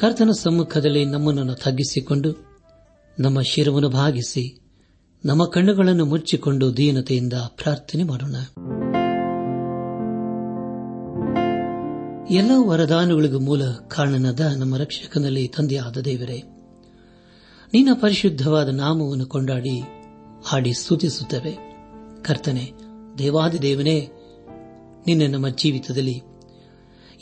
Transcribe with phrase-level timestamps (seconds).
[0.00, 2.36] ಕರ್ತನ ಸಮ್ಮುಖದಲ್ಲಿ ನಮ್ಮನ್ನು ತಗ್ಗಿಸಿಕೊಂಡು
[3.18, 4.60] ನಮ್ಮ ಶಿರವನ್ನು ಭಾಗಿಸಿ
[5.24, 8.36] ನಮ್ಮ ಕಣ್ಣುಗಳನ್ನು ಮುಚ್ಚಿಕೊಂಡು ದೀನತೆಯಿಂದ ಪ್ರಾರ್ಥನೆ ಮಾಡೋಣ.
[12.30, 16.42] ಎಲ್ಲ ವರದಾನಗಳಿಗೂ ಮೂಲ ಕಾರಣನಾದ ನಮ್ಮ ರಕ್ಷಕನಲ್ಲಿ ತಂದೆಯಾದ ದೇವರೇ,
[17.74, 19.80] ನಿನ್ನ ಪರಿಶುದ್ಧವಾದ ನಾಮವನ್ನು ಕೊಂಡಾಡಿ
[20.44, 21.52] ಹಾಡಿ ಸ್ತುತಿಸುತ್ತವೆ.
[22.22, 22.72] ಕರ್ತನೆ
[23.18, 24.08] ದೇವಾದಿ ದೇವನೇ
[25.06, 26.22] ನಿನ್ನೆ ನಮ್ಮ ಜೀವಿತದಲ್ಲಿ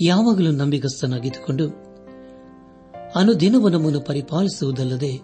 [0.01, 1.88] ಯಾವಾಗಲೂ ನಂಬಿಗಸ್ತನಾಗಿದ್ದುಕೊಂಡು
[3.15, 5.21] ಅನುದಿನವೂ ನಮ್ಮನ್ನು ಪರಿಪಾಲಿಸುವುದಲ್ಲದೆ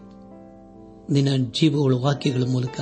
[1.10, 2.80] ನಿನ್ನ ಜೀವಗಳ ವಾಕ್ಯಗಳ ಮೂಲಕ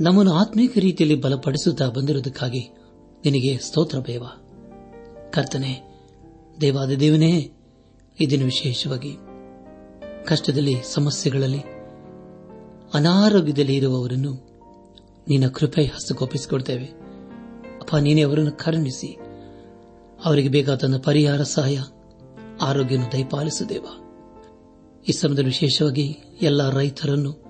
[0.00, 2.60] ನಮ್ಮನ್ನು ಆತ್ಮೀಕ ರೀತಿಯಲ್ಲಿ ಬಲಪಡಿಸುತ್ತಾ ಬಂದಿರುವುದಕ್ಕಾಗಿ
[3.24, 4.24] ನಿನಗೆ ಸ್ತೋತ್ರ ಬೇವ.
[5.30, 5.82] ಕರ್ತನೆ,
[6.60, 7.50] ದೇವಾದ ದೇವನೇ,
[8.20, 9.16] ಇದನ್ನು ವಿಶೇಷವಾಗಿ
[10.26, 11.60] ಕಷ್ಟದಲ್ಲಿ, ಸಮಸ್ಯೆಗಳಲ್ಲಿ,
[12.94, 14.32] ಅನಾರೋಗ್ಯದಲ್ಲಿ ಇರುವವರನ್ನು
[15.28, 16.86] ನಿನ್ನ ಕೃಪೆ ಹಸ್ತಗೊಪ್ಪಿಸಿಕೊಡ್ತೇವೆ
[17.80, 19.18] ಅಪ್ಪ, ನೀನೇ ಅವರನ್ನು ಕರುಣಿಸಿ,
[20.24, 21.78] ಅವರಿಗೆ ಬೇಕಾದ ಪರಿಹಾರ ಸಹಾಯ
[22.60, 23.86] ಆರೋಗ್ಯವನ್ನು ದಯಪಾಲಿಸುದೇವ.
[25.08, 27.44] ಈ ಸಮಯದಲ್ಲಿ ವಿಶೇಷವಾಗಿ ಎಲ್ಲ ರೈತರನ್ನು,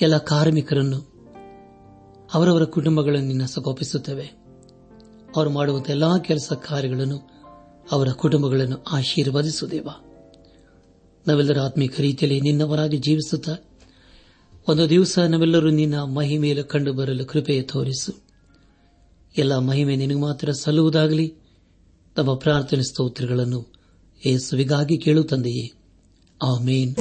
[0.00, 1.18] ಎಲ್ಲ ಕಾರ್ಮಿಕರನ್ನು,
[2.34, 4.24] ಅವರವರ ಕುಟುಂಬಗಳನ್ನು ನಿನ್ನ ಸಗೋಪಿಸುತ್ತೇವೆ
[5.36, 7.30] ಅವರು ಮಾಡುವಂತಹ ಎಲ್ಲಾ ಕೆಲಸ ಕಾರ್ಯಗಳನ್ನು
[7.92, 9.88] ಅವರ ಕುಟುಂಬಗಳನ್ನು ಆಶೀರ್ವದಿಸುದೇವ.
[11.26, 13.56] ನಾವೆಲ್ಲರೂ ಆತ್ಮೀಕ ರೀತಿಯಲ್ಲಿ ನಿನ್ನವರಾಗಿ ಜೀವಿಸುತ್ತಾ,
[14.68, 18.12] ಒಂದು ದಿವಸ ನಾವೆಲ್ಲರೂ ನಿನ್ನ ಮಹಿಮೆಯಲ್ಲಿ ಕಂಡು ಬರಲು ಕೃಪೆಯ ತೋರಿಸು.
[19.36, 21.34] ಎಲ್ಲ ಮಹಿಮೆ ನಿನಗೆ ಮಾತ್ರ ಸಲ್ಲುವುದಾಗಲಿ.
[22.16, 23.77] ತಮ್ಮ ಪ್ರಾರ್ಥನೆ ಸ್ತೋತ್ರಗಳನ್ನು
[24.25, 25.65] ಯೇಸುವಿಗಾಗಿ ಕೇಳುತ್ತಂದೆಯೇ
[26.41, 26.93] ಆಮೇನ್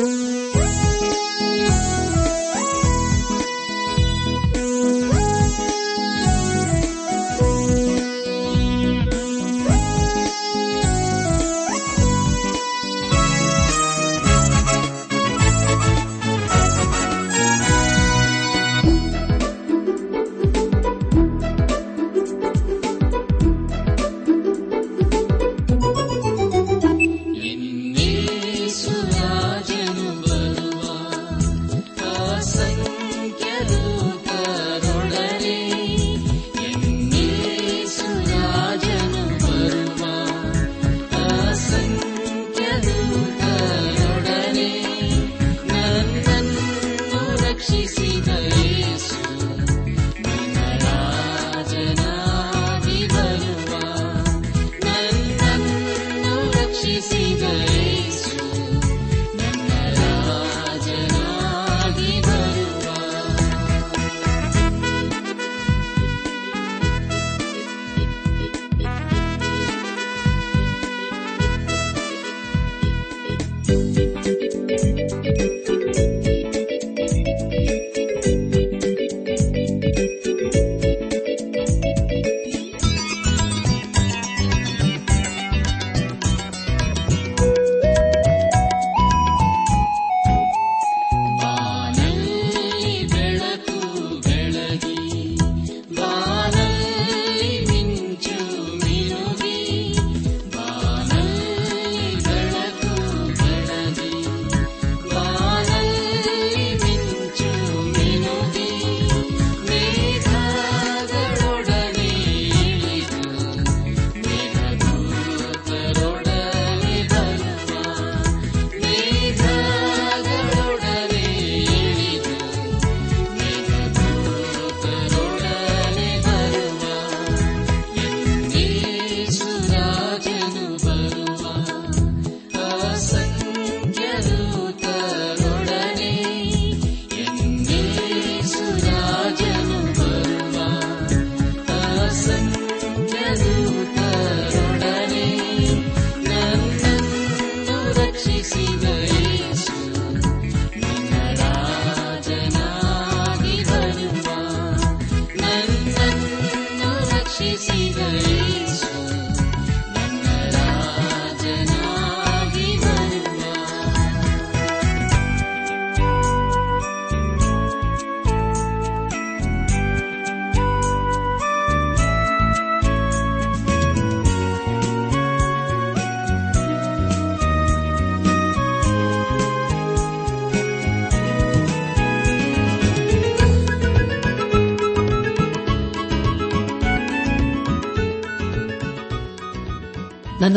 [47.60, 48.37] She sees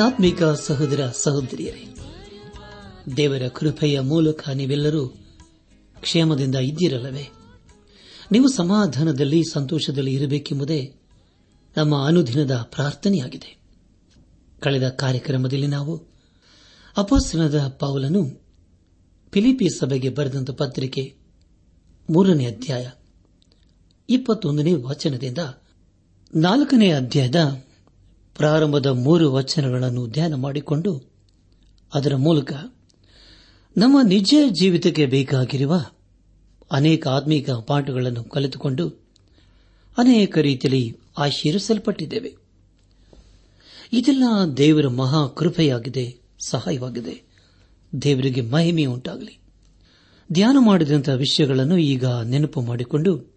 [0.00, 1.96] ನನ್ನಾತ್ಮೀಕ ಸಹೋದರ ಸಹೋದರಿಯರೇ,
[3.16, 5.08] ದೇವರ ಕೃಪೆಯ ಮೂಲಕ ನೀವೆಲ್ಲರೂ
[6.00, 7.28] ಕ್ಷೇಮದಿಂದ ಇದ್ದಿರಲ್ಲವೇ?
[8.32, 10.94] ನೀವು ಸಮಾಧಾನದಲ್ಲಿ ಸಂತೋಷದಲ್ಲಿ ಇರಬೇಕೆಂಬುದೇ
[11.76, 13.60] ನಮ್ಮ ಅನುದಿನದ ಪ್ರಾರ್ಥನೆಯಾಗಿದೆ.
[14.60, 16.02] ಕಳೆದ ಕಾರ್ಯಕ್ರಮದಲ್ಲಿ ನಾವು
[16.96, 18.42] ಅಪೋಸ್ತನದ ಪೌಲನು
[19.32, 21.16] ಫಿಲಿಪಿ ಸಭೆಗೆ ಬರೆದಂತ ಪತ್ರಿಕೆ
[22.10, 22.90] ಮೂರನೇ ಅಧ್ಯಾಯ
[24.08, 25.38] ಇಪ್ಪತ್ತೊಂದನೇ ವಚನದಿಂದ
[26.34, 27.64] ನಾಲ್ಕನೇ ಅಧ್ಯಾಯದ
[28.40, 31.02] ಪ್ರಾರಂಭದ ಮೂರು ವಚನಗಳನ್ನು ಧ್ಯಾನ ಮಾಡಿಕೊಂಡು
[31.94, 32.52] ಅದರ ಮೂಲಕ
[33.76, 35.84] ನಮ್ಮ ನಿಜ ಜೀವಿತಕ್ಕೆ ಬೇಕಾಗಿರುವ
[36.72, 38.88] ಅನೇಕ ಆತ್ಮೀಕ ಪಾಠಗಳನ್ನು ಕಲಿತುಕೊಂಡು
[39.98, 42.36] ಅನೇಕ ರೀತಿಯಲ್ಲಿ ಆಶೀರ್ವಿಸಲ್ಪಟ್ಟಿದ್ದೇವೆ.
[43.92, 44.22] ಇದೆಲ್ಲ
[44.56, 46.16] ದೇವರ ಮಹಾ ಕೃಪೆಯಾಗಿದೆ,
[46.46, 47.22] ಸಹಾಯವಾಗಿದೆ.
[48.02, 49.38] ದೇವರಿಗೆ ಮಹಿಮೆ ಉಂಟಾಗಲಿ.
[50.32, 53.36] ಧ್ಯಾನ ಮಾಡಿದಂತಹ ವಿಷಯಗಳನ್ನು ಈಗ ನೆನಪು ಮಾಡಿಕೊಂಡು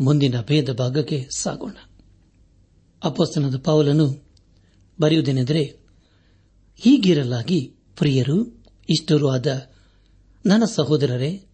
[0.00, 1.87] ಮುಂದಿನ ಭೇದ ಭಾಗಕ್ಕೆ ಸಾಗೋಣ.
[3.04, 4.28] ಅಪಸ್ತನದ ಪಾವಲನ್ನು
[5.00, 5.76] ಬರೆಯುವುದೇನೆಂದರೆ,
[6.76, 9.70] ಹೀಗಿರಲಾಗಿ ಪ್ರಿಯರು, ಇಷ್ಟರೂ ಆದ
[10.46, 11.44] ನನ್ನ ಸಹೋದರರೇ,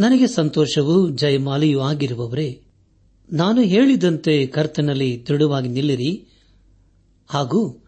[0.00, 2.62] ನನಗೆ ಸಂತೋಷವೂ ಜಯಮಾಲೆಯೂ ಆಗಿರುವವರೇ,
[3.32, 6.28] ನಾನು ಹೇಳಿದಂತೆ ಕರ್ತನಲ್ಲಿ ದೃಢವಾಗಿ ನಿಲ್ಲಿರಿ.
[7.28, 7.84] ಹಾಗೂ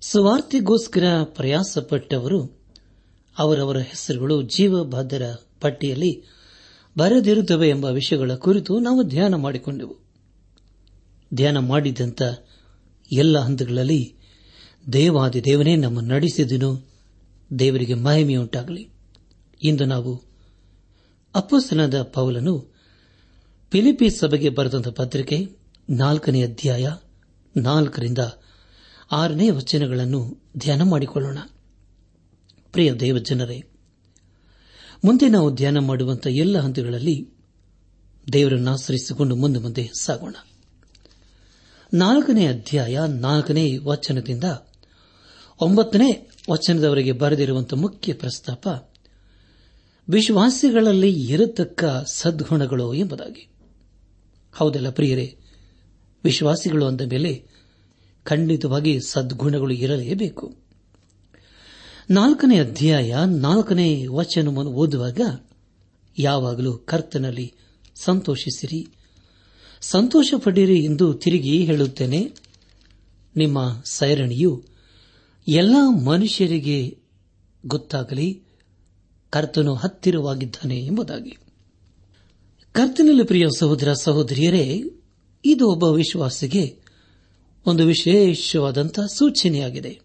[0.00, 2.60] ಸುವಾರ್ತೆಗೋಸ್ಕರ ಪ್ರಯಾಸಪಟ್ಟವರು,
[3.38, 5.22] ಅವರವರ ಹೆಸರುಗಳು ಜೀವಭದ್ರ
[5.60, 6.22] ಪಟ್ಟಿಯಲ್ಲಿ
[6.98, 10.03] ಬರೆದಿರುತ್ತವೆ ಎಂಬ ವಿಷಯಗಳ ಕುರಿತು ನಾವು ಧ್ಯಾನ ಮಾಡಿಕೊಂಡೆವು.
[11.34, 12.22] ಧ್ಯಾನ ಮಾಡಿದಂತ
[13.12, 14.14] ಎಲ್ಲ ಹಂತಗಳಲ್ಲಿ
[14.92, 16.90] ದೇವಾದಿ ದೇವನೇ ನಮ್ಮ ನಡೆಸಿದನು.
[17.58, 18.88] ದೇವರಿಗೆ ಮಹಿಮೆಯುಂಟಾಗಲಿ
[19.62, 20.22] ಇಂದು ನಾವು
[21.34, 22.74] ಅಪ್ಪಸ್ತನದ ಪೌಲನು
[23.70, 25.56] ಫಿಲಿಪಿ ಸಭೆಗೆ ಬರೆದಂತ ಪತ್ರಿಕೆ
[25.90, 26.90] ನಾಲ್ಕನೇ ಅಧ್ಯಾಯ
[27.56, 28.18] ನಾಲ್ಕರಿಂದ
[29.12, 31.38] ಆರನೇ ವಚನಗಳನ್ನು ಧ್ಯಾನ ಮಾಡಿಕೊಳ್ಳೋಣ.
[32.72, 33.64] ಪ್ರಿಯ ದೇವಜನರೇ
[35.04, 37.28] ಮುಂದೆ ನಾವು ಧ್ಯಾನ ಮಾಡುವಂತಹ ಎಲ್ಲ ಹಂತಗಳಲ್ಲಿ
[38.32, 40.34] ದೇವರನ್ನು ಆಶ್ರಯಿಸಿಕೊಂಡು ಮುಂದೆ ಮುಂದೆ ಸಾಗೋಣ.
[41.94, 44.44] ನಾಲ್ಕನೇ ಅಧ್ಯಾಯ ನಾಲ್ಕನೇ ವಚನದಿಂದ
[45.60, 48.68] ಒಂಬತ್ತನೇ ವಚನದವರೆಗೆ ಬರೆದಿರುವಂತಹ ಮುಖ್ಯ ಪ್ರಸ್ತಾಪ,
[50.08, 53.48] ವಿಶ್ವಾಸಿಗಳಲ್ಲಿ ಇರತಕ್ಕ ಸದ್ಗುಣಗಳು ಎಂಬುದಾಗಿ.
[54.54, 55.38] ಹೌದಲ್ಲ ಪ್ರಿಯರೇ,
[56.24, 57.46] ವಿಶ್ವಾಸಿಗಳು ಅಂದ ಮೇಲೆ
[58.24, 60.54] ಖಂಡಿತವಾಗಿ ಸದ್ಗುಣಗಳು ಇರಲೇಬೇಕು.
[62.10, 65.20] ನಾಲ್ಕನೇ ಅಧ್ಯಾಯ ನಾಲ್ಕನೇ ವಚನವನ್ನು ಓದುವಾಗ
[66.18, 67.54] ಯಾವಾಗಲೂ ಕರ್ತನಲ್ಲಿ
[67.94, 68.88] ಸಂತೋಷಿಸಿರಿ
[69.90, 72.32] ಸಂತೋಷ ಪಡಿರಿ ಎಂದು ತಿರುಗಿ ಹೇಳುತ್ತೇನೆ.
[73.36, 74.64] ನಿಮ್ಮ ಸೈರಣಿಯು
[75.48, 76.98] ಎಲ್ಲ ಮನುಷ್ಯರಿಗೆ
[77.66, 78.42] ಗೊತ್ತಾಗಲಿ,
[79.30, 81.30] ಕರ್ತನು ಹತ್ತಿರವಾಗಿದ್ದಾನೆ ಎಂಬುದಾಗಿ.
[82.72, 84.82] ಕರ್ತನಲ್ಲಿ ಪ್ರಿಯ ಸಹೋದರ, ಸಹೋದರಿಯರೇ,
[85.44, 86.78] ಇದು ಒಬ್ಬ ವಿಶ್ವಾಸಿಗೆ
[87.66, 90.00] ಒಂದು ವಿಶೇಷವಾದಂತಹ ಸೂಚನೆಯಾಗಿದೆ.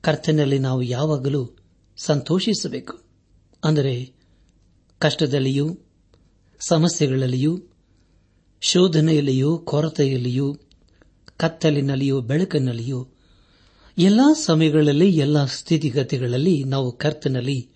[0.00, 1.56] ಕರ್ತನಲ್ಲಿ ನಾವು ಯಾವಾಗಲೂ
[1.96, 3.02] ಸಂತೋಷಿಸಬೇಕು.
[3.64, 4.12] ಅಂದರೆ
[4.98, 5.78] ಕಷ್ಟದಲ್ಲಿಯೂ,
[6.60, 7.62] ಸಮಸ್ಯೆಗಳಲ್ಲಿಯೂ
[8.60, 10.56] ಶೋಧನೆಯಲ್ಲಿಯೂ, ಕೊರತೆಯಲ್ಲಿಯೂ,
[11.36, 13.08] ಕತ್ತಲಿನಲ್ಲಿಯೂ, ಬೆಳಕಿನಲ್ಲಿಯೂ,
[13.98, 17.70] ಎಲ್ಲಾ ಸಮಯಗಳಲ್ಲಿ, ಎಲ್ಲಾ ಸ್ಥಿತಿಗತಿಗಳಲ್ಲಿ ನಾವು ಕರ್ತನಲ್ಲಿ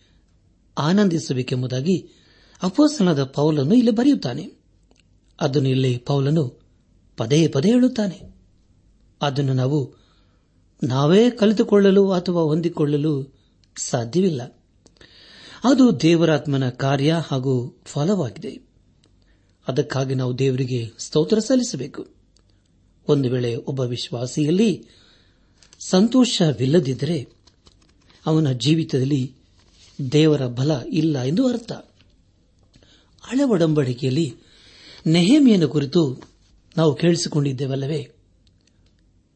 [0.79, 2.09] ಆನಂದಿಸಬೇಕೆಂಬುದಾಗಿ
[2.63, 4.49] ಅಪೋಸನದ ಪೌಲನ್ನು ಇಲ್ಲಿ ಬರೆಯುತ್ತಾನೆ.
[5.41, 6.61] ಅದನ್ನು ಇಲ್ಲಿ ಪೌಲನು
[7.17, 8.35] ಪದೇ ಪದೇ ಹೇಳುತ್ತಾನೆ.
[9.23, 9.95] ಅದನ್ನು ನಾವು
[10.83, 13.35] ನಾವೇ ಕಲಿತುಕೊಳ್ಳಲು ಅಥವಾ ಹೊಂದಿಕೊಳ್ಳಲು
[13.77, 14.43] ಸಾಧ್ಯವಿಲ್ಲ.
[15.65, 18.64] ಅದು ದೇವರಾತ್ಮನ ಕಾರ್ಯ ಹಾಗೂ ಫಲವಾಗಿದೆ.
[19.69, 22.07] ಅದಕ್ಕಾಗಿ ನಾವು ದೇವರಿಗೆ ಸ್ತೋತ್ರ ಸಲ್ಲಿಸಬೇಕು.
[23.09, 24.87] ಒಂದು ವೇಳೆ ಒಬ್ಬ ವಿಶ್ವಾಸಿಯಲ್ಲಿ
[25.79, 27.29] ಸಂತೋಷವಿಲ್ಲದಿದ್ದರೆ
[28.27, 29.33] ಅವನ ಜೀವಿತದಲ್ಲಿ
[30.13, 31.73] ದೇವರ ಬಲ ಇಲ್ಲ ಎಂದು ಅರ್ಥ.
[33.23, 34.35] ಹಳೆ ಒಡಂಬಡಿಕೆಯಲ್ಲಿ
[35.07, 36.23] ನೆಹಮಿಯನ್ನು ಕುರಿತು
[36.77, 38.11] ನಾವು ಕೇಳಿಸಿಕೊಂಡಿದ್ದೇವಲ್ಲವೇ?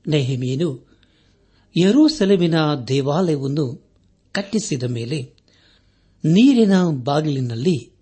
[0.08, 0.88] ನೆಹಮಿಯನು
[1.76, 2.54] ಯರೂಸೆಲೆಮಿನ
[2.88, 3.88] ದೇವಾಲಯವನ್ನು
[4.32, 5.34] ಕಟ್ಟಿಸಿದ ಮೇಲೆ
[6.24, 6.72] ನೀರಿನ
[7.04, 7.97] ಬಾಗಿಲಿನಲ್ಲಿ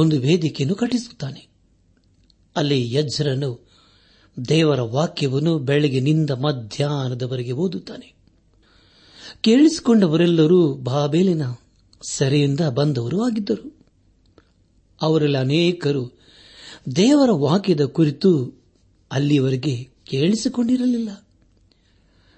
[0.00, 1.48] ಒಂದು ವೇದಿಕೆಯನ್ನು ಕಟ್ಟಿಸುತ್ತಾನೆ
[2.56, 3.70] ಅಲ್ಲಿ ಯಜ್ಜರನು
[4.48, 8.14] ದೇವರ ವಾಕ್ಯವನ್ನು ಬೆಳಗಿನಿಂದ ಮಧ್ಯಾಹ್ನದವರೆಗೆ ಓದುತ್ತಾನೆ.
[9.40, 11.42] ಕೇಳಿಸಿಕೊಂಡವರೆಲ್ಲರೂ ಬಾಬೇಲಿನ
[12.10, 13.76] ಸೆರೆಯಿಂದ ಬಂದವರು ಆಗಿದ್ದರು.
[15.02, 16.20] ಅವರಲ್ಲಿ ಅನೇಕರು
[16.96, 18.60] ದೇವರ ವಾಕ್ಯದ ಕುರಿತು
[19.12, 21.26] ಅಲ್ಲಿಯವರೆಗೆ ಕೇಳಿಸಿಕೊಂಡಿರಲಿಲ್ಲ.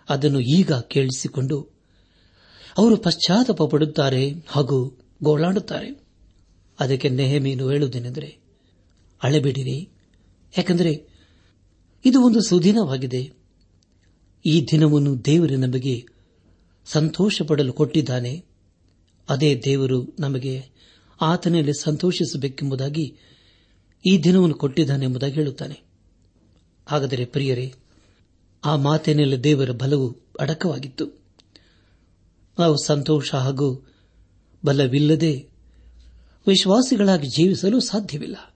[0.09, 1.69] ಅದನ್ನು ಈಗ ಕೇಳಿಸಿಕೊಂಡು
[2.79, 6.02] ಅವರು ಪಶ್ಚಾತ್ತಾಪ ಪಡುತ್ತಾರೆ ಹಾಗೂ ಗೋಳಾಡುತ್ತಾರೆ.
[6.83, 8.39] ಅದಕ್ಕೆ ನೆಹಮೀನು ಹೇಳುವುದೇನೆಂದರೆ,
[9.23, 9.89] ಅಳೆಬಿಡಿರಿ.
[10.59, 11.09] ಯಾಕೆಂದರೆ
[12.05, 13.33] ಇದು ಒಂದು ಸುದಿನವಾಗಿದೆ.
[14.47, 16.05] ಈ ದಿನವನ್ನು ದೇವರು ನಮಗೆ
[16.85, 18.45] ಸಂತೋಷ ಪಡಲು ಕೊಟ್ಟಿದ್ದಾನೆ.
[19.29, 20.63] ಅದೇ ದೇವರು ನಮಗೆ
[21.21, 23.17] ಆತನಲ್ಲಿ ಸಂತೋಷಿಸಬೇಕೆಂಬುದಾಗಿ
[24.07, 25.81] ಈ ದಿನವನ್ನು ಕೊಟ್ಟಿದ್ದಾನೆ ಎಂಬುದಾಗಿ ಹೇಳುತ್ತಾನೆ.
[26.87, 27.75] ಹಾಗಾದರೆ ಪ್ರಿಯರೇ,
[28.65, 31.07] ಆ ಮಾತಿನಲ್ಲಿ ದೇವರ ಬಲವು ಅಡಕವಾಗಿತ್ತು.
[32.59, 33.95] ನಾವು ಸಂತೋಷ ಹಾಗೂ
[34.65, 35.52] ಬಲವಿಲ್ಲದೆ
[36.47, 38.55] ವಿಶ್ವಾಸಿಗಳಾಗಿ ಜೀವಿಸಲು ಸಾಧ್ಯವಿಲ್ಲ.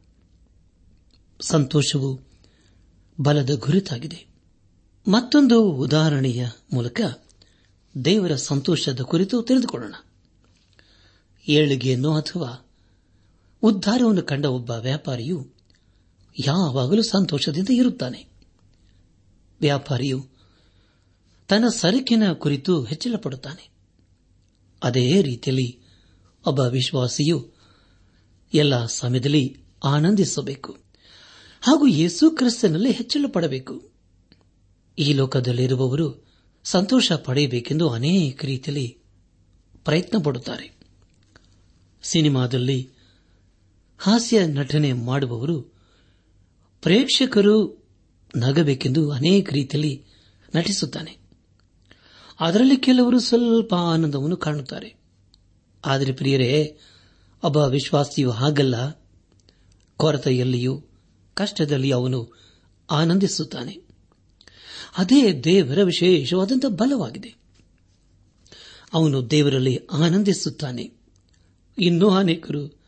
[1.40, 2.21] ಸಂತೋಷವು
[3.21, 4.26] ಬಲದ ಗುರುತಾಗಿದೆ.
[5.09, 7.00] ಮತ್ತೊಂದು ಉದಾಹರಣೆಯ ಮೂಲಕ
[8.05, 9.95] ದೇವರ ಸಂತೋಷದ ಕುರಿತು ತಿಳಿದುಕೊಳ್ಳೋಣ.
[11.49, 12.66] ಏಳಿಗೆಯನ್ನು ಅಥವಾ
[13.62, 15.50] ಉದ್ಧಾರವನ್ನು ಕಂಡ ಒಬ್ಬ ವ್ಯಾಪಾರಿಯು
[16.38, 18.26] ಯಾವಾಗಲೂ ಸಂತೋಷದಿಂದ ಇರುತ್ತಾನೆ.
[19.61, 20.26] ವ್ಯಾಪಾರಿಯು
[21.49, 23.71] ತನ್ನ ಸರಕಿನ ಕುರಿತು ಹೆಚ್ಚಳಪಡುತ್ತಾನೆ.
[24.83, 25.78] ಅದೇ ರೀತಿಯಲ್ಲಿ
[26.47, 27.55] ಒಬ್ಬ ವಿಶ್ವಾಸಿಯು
[28.56, 30.76] ಎಲ್ಲ ಸಮಯದಲ್ಲಿ ಆನಂದಿಸಬೇಕು
[31.62, 33.90] ಹಾಗೂ ಯೇಸು ಕ್ರಿಸ್ತನಲ್ಲಿ ಹೆಚ್ಚಳ ಪಡಬೇಕು.
[34.98, 36.26] ಈ ಲೋಕದಲ್ಲಿರುವವರು
[36.64, 38.98] ಸಂತೋಷ ಪಡೆಯಬೇಕೆಂದು ಅನೇಕ ರೀತಿಯಲ್ಲಿ
[39.84, 40.76] ಪ್ರಯತ್ನ ಪಡುತ್ತಾರೆ
[42.02, 42.90] ಸಿನಿಮಾದಲ್ಲಿ
[43.98, 45.62] ಹಾಸ್ಯ ನಟನೆ ಮಾಡುವವರು
[46.82, 47.86] ಪ್ರೇಕ್ಷಕರು
[48.36, 50.04] ನಗಬೇಕೆಂದು ಅನೇಕ ರೀತಿಯಲ್ಲಿ
[50.54, 51.18] ನಟಿಸುತ್ತಾನೆ.
[52.40, 54.94] ಅದರಲ್ಲಿ ಕೆಲವರು ಸ್ವಲ್ಪ ಆನಂದವನ್ನು ಕಾಣುತ್ತಾರೆ.
[55.86, 56.78] ಆದರೆ ಪ್ರಿಯರೇ
[57.45, 59.07] ಒಬ್ಬ ವಿಶ್ವಾಸಿಯು ಹಾಗಲ್ಲ.
[59.97, 60.83] ಕೊರತೆಯಲ್ಲಿಯೂ
[61.35, 62.33] ಕಷ್ಟದಲ್ಲಿ ಅವನು
[62.90, 63.78] ಆನಂದಿಸುತ್ತಾನೆ.
[64.99, 67.35] ಅದೇ ದೇವರ ವಿಶೇಷವಾದಂಥ ಬಲವಾಗಿದೆ.
[68.95, 70.93] ಅವನು ದೇವರಲ್ಲಿ ಆನಂದಿಸುತ್ತಾನೆ.
[71.78, 72.78] ಇನ್ನೂ ಅನೇಕರು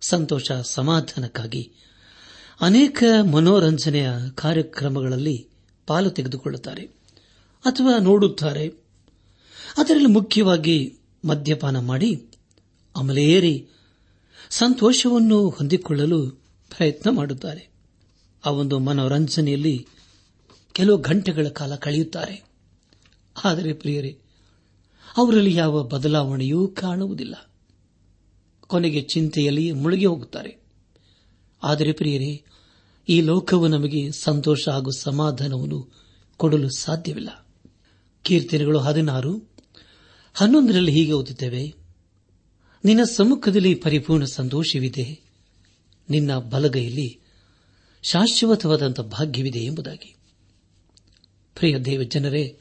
[0.00, 1.72] ಸಂತೋಷ ಸಮಾಧಾನಕ್ಕಾಗಿ
[2.60, 5.48] ಅನೇಕ ಮನೋರಂಜನೆಯ ಕಾರ್ಯಕ್ರಮಗಳಲ್ಲಿ
[5.86, 6.82] ಪಾಲು ತೆಗೆದುಕೊಳ್ಳುತ್ತಾರೆ
[7.64, 8.68] ಅಥವಾ ನೋಡುತ್ತಾರೆ.
[9.78, 12.26] ಅದರಲ್ಲಿ ಮುಖ್ಯವಾಗಿ ಮದ್ಯಪಾನ ಮಾಡಿ
[12.96, 13.68] ಅಮಲೇರಿ
[14.50, 16.30] ಸಂತೋಷವನ್ನು ಹೊಂದಿಕೊಳ್ಳಲು
[16.76, 17.68] ಪ್ರಯತ್ನ ಮಾಡುತ್ತಾರೆ.
[18.44, 19.86] ಆ ಒಂದು ಮನೋರಂಜನೆಯಲ್ಲಿ
[20.72, 22.44] ಕೆಲವು ಗಂಟೆಗಳ ಕಾಲ ಕಳೆಯುತ್ತಾರೆ.
[23.44, 24.18] ಆದರೆ ಪ್ರಿಯರೇ,
[25.16, 27.50] ಅವರಲ್ಲಿ ಯಾವ ಬದಲಾವಣೆಯೂ ಕಾಣುವುದಿಲ್ಲ.
[28.60, 30.56] ಕೊನೆಗೆ ಚಿಂತೆಯಲ್ಲಿ ಮುಳುಗಿ ಹೋಗುತ್ತಾರೆ.
[31.62, 32.44] ಆದರೆ ಪ್ರಿಯರೇ,
[33.08, 35.92] ಈ ಲೋಕವು ನಮಗೆ ಸಂತೋಷ ಹಾಗೂ ಸಮಾಧಾನವನ್ನು
[36.36, 37.46] ಕೊಡಲು ಸಾಧ್ಯವಿಲ್ಲ.
[38.22, 39.50] ಕೀರ್ತನೆಗಳು ಹದಿನಾರು,
[40.34, 41.83] ಹನ್ನೊಂದರಲ್ಲಿ ಹೀಗೆ ಓದುತ್ತೇವೆ
[42.84, 45.20] ನಿನ್ನ ಸಮ್ಮುಖದಲ್ಲಿ ಪರಿಪೂರ್ಣ ಸಂತೋಷವಿದೆ.
[46.10, 47.20] ನಿನ್ನ ಬಲಗೈಯಲ್ಲಿ
[48.02, 50.16] ಶಾಶ್ವತವಾದಂಥ ಭಾಗ್ಯವಿದೆ ಎಂಬುದಾಗಿ.
[51.54, 52.60] ಪ್ರಿಯ ದೇವ ಜನರೇ,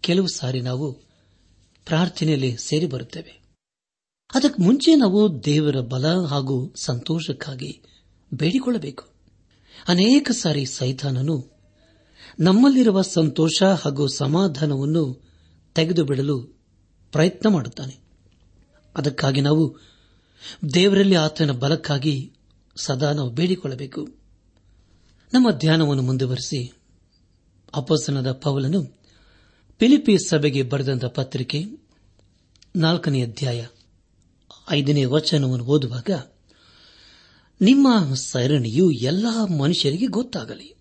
[0.00, 0.92] ಕೆಲವು ಸಾರಿ ನಾವು
[1.86, 3.42] ಪ್ರಾರ್ಥನೆಯಲ್ಲಿ ಸೇರಿ ಬರುತ್ತೇವೆ.
[4.34, 7.82] ಅದಕ್ಕೆ ಮುಂಚೆ ನಾವು ದೇವರ ಬಲ ಹಾಗೂ ಸಂತೋಷಕ್ಕಾಗಿ
[8.34, 9.08] ಬೇಡಿಕೊಳ್ಳಬೇಕು.
[9.88, 11.50] ಅನೇಕ ಸಾರಿ ಸೈತಾನನು
[12.40, 15.22] ನಮ್ಮಲ್ಲಿರುವ ಸಂತೋಷ ಹಾಗೂ ಸಮಾಧಾನವನ್ನು
[15.74, 16.42] ತೆಗೆದುಬಿಡಲು
[17.12, 18.03] ಪ್ರಯತ್ನ ಮಾಡುತ್ತಾನೆ.
[18.96, 19.76] ಅದಕ್ಕಾಗಿ ನಾವು
[20.74, 22.32] ದೇವರಲ್ಲಿ ಆತನ ಬಲಕ್ಕಾಗಿ
[22.76, 24.08] ಸದಾ ನಾವು ಬೇಡಿಕೊಳ್ಳಬೇಕು.
[25.32, 26.72] ನಮ್ಮ ಧ್ಯಾನವನ್ನು ಮುಂದುವರೆಸಿ
[27.74, 28.84] ಅಪಸನದ ಪೌಲನು
[29.80, 31.64] ಫಿಲಿಪಿ ಸಭೆಗೆ ಬರೆದಂತಹ ಪತ್ರಿಕೆ
[32.76, 33.66] ನಾಲ್ಕನೇ ಅಧ್ಯಾಯ
[34.70, 36.10] ಐದನೇ ವಚನವನ್ನು ಓದುವಾಗ,
[37.60, 40.76] ನಿಮ್ಮ ಸರಣಿಯು ಎಲ್ಲಾ ಮನುಷ್ಯರಿಗೆ ಗೊತ್ತಾಗಲಿ.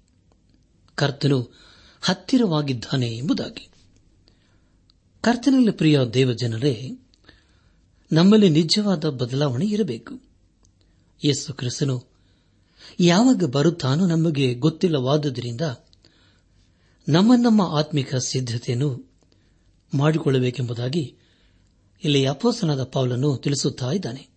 [0.95, 1.59] ಕರ್ತನು
[2.01, 3.69] ಹತ್ತಿರವಾಗಿದ್ದಾನೆ ಎಂಬುದಾಗಿ.
[5.21, 6.91] ಕರ್ತನಲ್ಲಿ ಪ್ರಿಯ ದೇವಜನರೇ
[8.13, 10.15] ನಮ್ಮಲ್ಲಿ ನಿಜವಾದ ಬದಲಾವಣೆ ಇರಬೇಕು.
[11.25, 12.03] ಯೇಸು ಕ್ರಿಸ್ತನು
[12.99, 15.61] ಯಾವಾಗ ಬರುತ್ತಾನೋ ನಮಗೆ ಗೊತ್ತಿಲ್ಲವಾದುದರಿಂದ
[17.09, 19.13] ನಮ್ಮ ನಮ್ಮ ಆತ್ಮಿಕ ಸಿದ್ಧತೆಯನ್ನು
[19.95, 21.15] ಮಾಡಿಕೊಳ್ಳಬೇಕೆಂಬುದಾಗಿ
[22.03, 24.29] ಇಲ್ಲಿ ಅಪೋಸನದ ಪೌಲನ್ನು ತಿಳಿಸುತ್ತಿದ್ದಾನೆ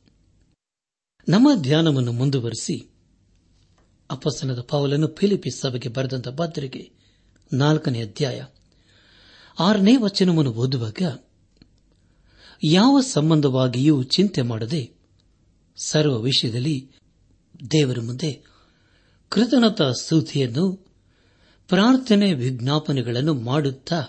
[1.28, 2.90] ನಮ್ಮ ಧ್ಯಾನವನ್ನು ಮುಂದುವರೆಸಿ
[4.10, 6.92] ಅಪಸನದ ಪಾವಲನ್ನು ಫಿಲಿಪೀಸ್ ಸಭೆಗೆ ಬರೆದಂತ ಪತ್ರಿಕೆ
[7.52, 8.44] ನಾಲ್ಕನೇ ಅಧ್ಯಾಯ
[9.58, 11.02] ಆರನೇ ವಚನವನ್ನು ಓದುವಾಗ
[12.64, 14.96] ಯಾವ ಸಂಬಂಧವಾಗಿಯೂ ಚಿಂತೆ ಮಾಡದೆ
[15.84, 16.90] ಸರ್ವ ವಿಷಯದಲ್ಲಿ
[17.72, 18.44] ದೇವರ ಮುಂದೆ
[19.28, 20.86] ಕೃತಜ್ಞತಾ ಸ್ತುತಿಯನ್ನು,
[21.68, 24.04] ಪ್ರಾರ್ಥನೆ ವಿಜ್ಞಾಪನೆಗಳನ್ನು ಮಾಡುತ್ತಾ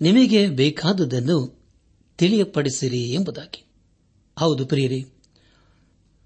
[0.00, 1.62] ನಿಮಗೆ ಬೇಕಾದುದನ್ನು
[2.18, 3.64] ತಿಳಿಯಪಡಿಸಿರಿ ಎಂಬುದಾಗಿ.
[4.38, 5.04] ಹೌದು ಪ್ರಿಯರಿ,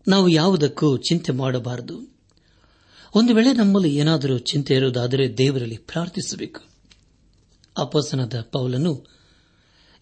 [0.09, 2.15] ನಾವು ಯಾವುದಕ್ಕೂ ಚಿಂತೆ ಮಾಡಬಾರದು.
[3.15, 6.61] ಒಂದು ವೇಳೆ ನಮ್ಮಲ್ಲಿ ಏನಾದರೂ ಚಿಂತೆ ಇರುವುದಾದರೆ ದೇವರಲ್ಲಿ ಪ್ರಾರ್ಥಿಸಬೇಕು.
[7.79, 9.14] ಅಪಸನದ ಪೌಲನ್ನು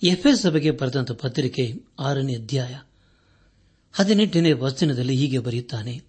[0.03, 2.75] ಎಫ್ಎಸ್ ಸಭೆಗೆ ಬರೆದಂತಹ ಪತ್ರಿಕೆ ಆರನೇ ಅಧ್ಯಾಯ
[3.93, 6.03] ಹದಿನೆಂಟನೇ ವಚನದಲ್ಲಿ ಹೀಗೆ ಬರೆಯುತ್ತಾನೆ,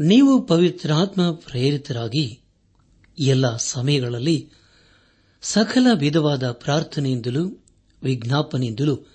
[0.00, 2.40] ನೀವು ಪವಿತ್ರಾತ್ಮ ಪ್ರೇರಿತರಾಗಿ
[3.18, 4.50] ಎಲ್ಲ ಸಮಯಗಳಲ್ಲಿ
[5.42, 7.64] ಸಕಲ ವಿಧವಾದ ಪ್ರಾರ್ಥನೆಯಿಂದಲೂ
[8.02, 9.06] ವಿಜ್ಞಾಪನೆಯಿಂದಲೂ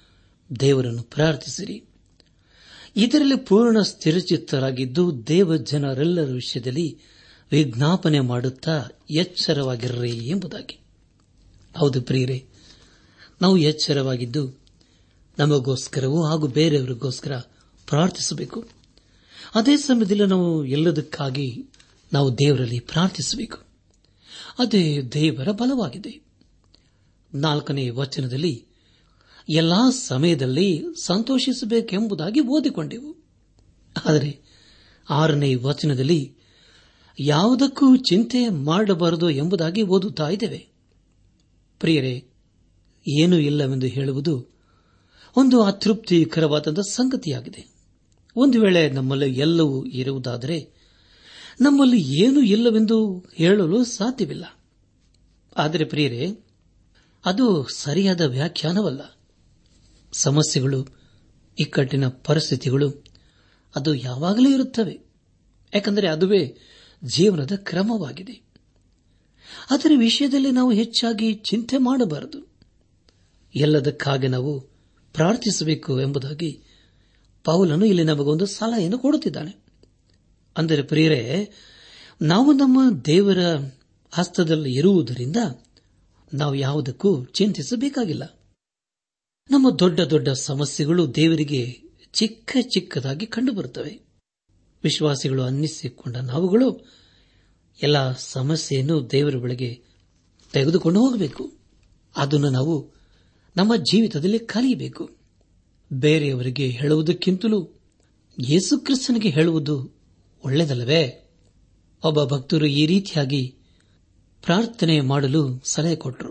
[0.60, 1.84] ದೇವರನ್ನು ಪ್ರಾರ್ಥಿಸಿರಿ.
[2.96, 7.00] ಇದರಲ್ಲಿ ಪೂರ್ಣ ಸ್ಥಿರಚಿತ್ತರಾಗಿದ್ದು ದೇವ ಜನರೆಲ್ಲರ ವಿಷಯದಲ್ಲಿ
[7.52, 10.80] ವಿಜ್ಞಾಪನೆ ಮಾಡುತ್ತಾ ಎಚ್ಚರವಾಗಿರ್ರಿ ಎಂಬುದಾಗಿ.
[11.78, 12.46] ಹೌದು ಪ್ರಿಯರೇ
[13.42, 14.60] ನಾವು ಎಚ್ಚರವಾಗಿದ್ದು
[15.40, 17.38] ನಮಗೋಸ್ಕರವೂ ಹಾಗೂ ಬೇರೆಯವರಿಗೋಸ್ಕರ
[17.88, 18.68] ಪ್ರಾರ್ಥಿಸಬೇಕು.
[19.56, 21.66] ಅದೇ ಸಮಯದಲ್ಲಿ ನಾವು ಎಲ್ಲದಕ್ಕಾಗಿ
[22.14, 23.58] ನಾವು ದೇವರಲ್ಲಿ ಪ್ರಾರ್ಥಿಸಬೇಕು.
[24.60, 26.26] ಅದೇ ದೇವರ ಬಲವಾಗಿದೆ.
[27.34, 28.66] ನಾಲ್ಕನೇ ವಚನದಲ್ಲಿ
[29.50, 33.16] ಎಲ್ಲಾ ಸಮಯದಲ್ಲಿ ಸಂತೋಷಿಸಬೇಕೆಂಬುದಾಗಿ ಓದಿಕೊಂಡೆವು.
[34.06, 34.40] ಆದರೆ
[35.10, 36.36] ಆರನೇ ವಚನದಲ್ಲಿ
[37.20, 40.68] ಯಾವುದಕ್ಕೂ ಚಿಂತೆ ಮಾಡಬಾರದು ಎಂಬುದಾಗಿ ಓದುತ್ತಾ ಇದ್ದೇವೆ.
[41.80, 42.28] ಪ್ರಿಯರೇ
[43.08, 44.56] ಏನೂ ಇಲ್ಲವೆಂದು ಹೇಳುವುದು
[45.36, 47.76] ಒಂದು ಅತೃಪ್ತಿಕರವಾದ ಸಂಗತಿಯಾಗಿದೆ.
[48.36, 50.76] ಒಂದು ವೇಳೆ ನಮ್ಮಲ್ಲಿ ಎಲ್ಲವೂ ಇರುವುದಾದರೆ
[51.62, 54.60] ನಮ್ಮಲ್ಲಿ ಏನೂ ಇಲ್ಲವೆಂದು ಹೇಳಲು ಸಾಧ್ಯವಿಲ್ಲ.
[55.58, 56.28] ಆದರೆ ಪ್ರಿಯರೇ,
[57.26, 59.18] ಅದು ಸರಿಯಾದ ವ್ಯಾಖ್ಯಾನವಲ್ಲ.
[60.12, 60.88] ಸಮಸ್ಯೆಗಳು,
[61.60, 62.90] ಇಕ್ಕಟ್ಟಿನ ಪರಿಸ್ಥಿತಿಗಳು,
[63.76, 65.00] ಅದು ಯಾವಾಗಲೂ ಇರುತ್ತವೆ.
[65.74, 66.58] ಯಾಕಂದರೆ ಅದುವೇ
[67.04, 68.46] ಜೀವನದ ಕ್ರಮವಾಗಿದೆ.
[69.70, 72.55] ಅದರ ವಿಷಯದಲ್ಲಿ ನಾವು ಹೆಚ್ಚಾಗಿ ಚಿಂತೆ ಮಾಡಬಾರದು.
[73.56, 74.60] ಎಲ್ಲದಕ್ಕಾಗಿ ನಾವು
[75.14, 76.64] ಪ್ರಾರ್ಥಿಸಬೇಕು ಎಂಬುದಾಗಿ
[77.44, 79.66] ಪೌಲನು ಇಲ್ಲಿ ನಮಗೊಂದು ಸಲಹೆಯನ್ನು ಕೊಡುತ್ತಿದ್ದಾನೆ.
[80.58, 81.52] ಅಂದರೆ ಪ್ರಿಯರೇ,
[82.22, 83.38] ನಾವು ನಮ್ಮ ದೇವರ
[84.12, 85.36] ಹಸ್ತದಲ್ಲಿ ಇರುವುದರಿಂದ
[86.34, 88.40] ನಾವು ಯಾವುದಕ್ಕೂ ಚಿಂತಿಸಬೇಕಾಗಿಲ್ಲ.
[89.52, 91.82] ನಮ್ಮ ದೊಡ್ಡ ದೊಡ್ಡ ಸಮಸ್ಯೆಗಳು ದೇವರಿಗೆ
[92.14, 94.00] ಚಿಕ್ಕ ಚಿಕ್ಕದಾಗಿ ಕಂಡುಬರುತ್ತವೆ.
[94.84, 96.88] ವಿಶ್ವಾಸಿಗಳು ಅನ್ನಿಸಿಕೊಂಡ ನಾವುಗಳು
[97.82, 99.84] ಎಲ್ಲ ಸಮಸ್ಯೆಯನ್ನು ದೇವರ ಬಳಿಗೆ
[100.52, 101.58] ತೆಗೆದುಕೊಂಡು ಹೋಗಬೇಕು.
[102.16, 102.95] ಅದನ್ನು ನಾವು
[103.58, 105.10] ನಮ್ಮ ಜೀವಿತದಲ್ಲಿ ಕಲಿಯಬೇಕು.
[105.94, 107.80] ಬೇರೆಯವರಿಗೆ ಹೇಳುವುದಕ್ಕಿಂತಲೂ
[108.40, 109.98] ಯೇಸುಕ್ರಿಸ್ತನಿಗೆ ಹೇಳುವುದು
[110.46, 111.32] ಒಳ್ಳೆಯದಲ್ಲವೇ?
[112.04, 113.56] ಒಬ್ಬ ಭಕ್ತರು ಈ ರೀತಿಯಾಗಿ
[114.46, 116.30] ಪ್ರಾರ್ಥನೆ ಮಾಡಲು ಸಲಹೆ ಕೊಟ್ಟರು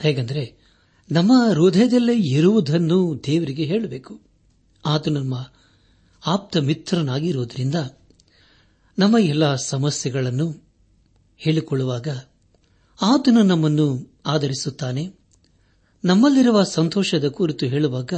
[0.00, 0.56] ಹೇಗೆಂದರೆ,
[1.12, 4.20] ನಮ್ಮ ಹೃದಯದಲ್ಲೇ ಇರುವುದನ್ನು ದೇವರಿಗೆ ಹೇಳಬೇಕು.
[4.86, 5.50] ಆತ ನಮ್ಮ
[6.26, 7.74] ಆಪ್ತ ಮಿತ್ರನಾಗಿರುವುದರಿಂದ
[8.98, 10.64] ನಮ್ಮ ಎಲ್ಲ ಸಮಸ್ಯೆಗಳನ್ನು
[11.36, 12.08] ಹೇಳಿಕೊಳ್ಳುವಾಗ
[13.02, 15.23] ಆತನು ನಮ್ಮನ್ನು ಆಧರಿಸುತ್ತಾನೆ.
[16.04, 18.12] ನಮ್ಮಲ್ಲಿರುವ ಸಂತೋಷದ ಕುರಿತು ಹೇಳುವಾಗ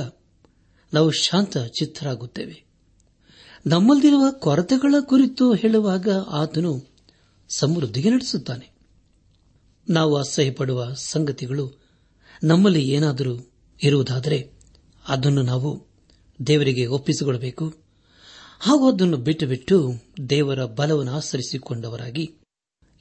[0.94, 2.64] ನಾವು ಶಾಂತ ಚಿತ್ತರಾಗುತ್ತೇವೆ.
[3.66, 6.86] ನಮ್ಮಲ್ಲಿರುವ ಕೊರತೆಗಳ ಕುರಿತು ಹೇಳುವಾಗ ಆತನು
[7.48, 8.70] ಸಮೃದ್ಧಿಗೆ ನಡೆಸುತ್ತಾನೆ.
[9.90, 11.72] ನಾವು ಅಸಹ್ಯಪಡುವ ಸಂಗತಿಗಳು
[12.44, 13.50] ನಮ್ಮಲ್ಲಿ ಏನಾದರೂ
[13.82, 14.52] ಇರುವುದಾದರೆ
[15.08, 15.86] ಅದನ್ನು ನಾವು
[16.46, 17.74] ದೇವರಿಗೆ ಒಪ್ಪಿಸಿಕೊಳ್ಳಬೇಕು.
[18.60, 19.94] ಹಾಗೂ ಅದನ್ನು ಬಿಟ್ಟು ಬಿಟ್ಟು
[20.30, 22.34] ದೇವರ ಬಲವನ್ನು ಆಚರಿಸಿಕೊಂಡವರಾಗಿ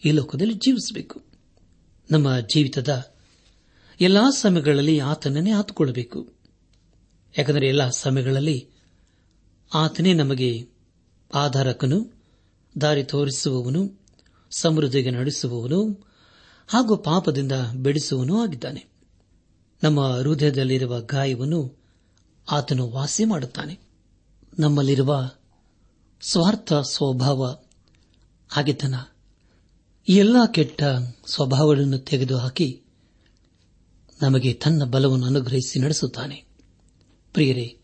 [0.06, 1.22] ಈ ಲೋಕದಲ್ಲಿ ಜೀವಿಸಬೇಕು.
[2.12, 3.15] ನಮ್ಮ ಜೀವಿತದ
[4.02, 6.34] ಎಲ್ಲಾ ಸಮಯಗಳಲ್ಲಿ ಆತನನ್ನೇ ಆತುಕೊಳ್ಳಬೇಕು.
[7.38, 8.70] ಯಾಕಂದರೆ ಎಲ್ಲಾ ಸಮಯಗಳಲ್ಲಿ
[9.74, 10.68] ಆತನೇ ನಮಗೆ
[11.34, 12.24] ಆಧಾರಕನು,
[12.82, 14.00] ದಾರಿ ತೋರಿಸುವವನು,
[14.58, 16.08] ಸಮೃದ್ಧಿಗೆ ನಡೆಸುವವನು,
[16.68, 18.86] ಹಾಗೂ ಪಾಪದಿಂದ ಬೆಳೆಸುವನೂ ಆಗಿದ್ದಾನೆ.
[19.84, 21.78] ನಮ್ಮ ಹೃದಯದಲ್ಲಿರುವ ಗಾಯವನ್ನು
[22.52, 23.80] ಆತನು ವಾಸಿ ಮಾಡುತ್ತಾನೆ.
[24.60, 25.30] ನಮ್ಮಲ್ಲಿರುವ
[26.22, 27.58] ಸ್ವಾರ್ಥ ಸ್ವಭಾವ,
[28.50, 28.96] ಹಾಗೆತನ
[30.10, 30.84] ಎಲ್ಲ ಕೆಟ್ಟ
[31.28, 32.82] ಸ್ವಭಾವಗಳನ್ನು ತೆಗೆದುಹಾಕಿ
[34.22, 36.46] ನಮಗೆ ತನ್ನ ಬಲವನ್ನು ಅನುಗ್ರಹಿಸಿ ನಡೆಸುತ್ತಾನೆ.
[37.34, 37.78] ಪ್ರಿಯರೇ,